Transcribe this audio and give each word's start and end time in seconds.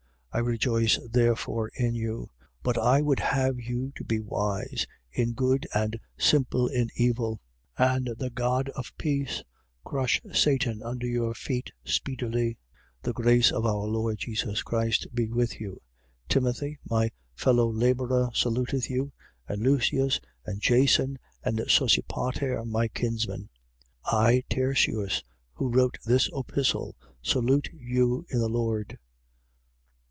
I 0.33 0.39
rejoice 0.39 0.97
therefore 1.11 1.69
in 1.75 1.93
you. 1.93 2.31
But 2.63 2.77
I 2.77 3.01
would 3.01 3.19
have 3.19 3.59
you 3.59 3.91
to 3.97 4.05
be 4.05 4.21
wise 4.21 4.87
in 5.11 5.33
good 5.33 5.67
and 5.73 5.99
simple 6.17 6.67
in 6.69 6.87
evil. 6.95 7.41
16:20. 7.77 7.95
And 8.07 8.15
the 8.17 8.29
God 8.29 8.69
of 8.69 8.93
peace 8.97 9.43
crush 9.83 10.21
Satan 10.31 10.81
under 10.83 11.05
your 11.05 11.33
feet 11.33 11.73
speedily. 11.83 12.57
The 13.01 13.11
grace 13.11 13.51
of 13.51 13.65
our 13.65 13.83
Lord 13.85 14.19
Jesus 14.19 14.63
Christ 14.63 15.05
be 15.13 15.27
with 15.29 15.59
you. 15.59 15.73
16:21. 16.29 16.29
Timothy, 16.29 16.79
my 16.85 17.11
fellow 17.35 17.69
labourer, 17.69 18.29
saluteth 18.33 18.89
you: 18.89 19.11
and 19.49 19.61
Lucius 19.61 20.21
and 20.45 20.61
Jason 20.61 21.19
and 21.43 21.57
Sosipater, 21.67 22.63
my 22.63 22.87
kinsmen. 22.87 23.49
16:22. 24.05 24.17
I, 24.17 24.43
Tertius, 24.49 25.23
who 25.55 25.67
wrote 25.67 25.97
this 26.05 26.29
epistle, 26.33 26.95
salute 27.21 27.67
you 27.73 28.25
in 28.29 28.39
the 28.39 28.47
Lord. 28.47 28.97